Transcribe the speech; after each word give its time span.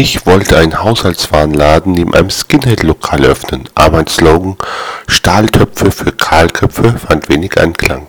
Ich 0.00 0.24
wollte 0.26 0.56
einen 0.56 0.80
Haushaltswarenladen 0.80 1.90
neben 1.90 2.14
einem 2.14 2.30
Skinhead-Lokal 2.30 3.24
öffnen, 3.24 3.68
aber 3.74 3.96
mein 3.96 4.06
Slogan 4.06 4.56
»Stahltöpfe 5.08 5.90
für 5.90 6.12
Kahlköpfe« 6.12 7.00
fand 7.04 7.28
wenig 7.28 7.60
Anklang. 7.60 8.06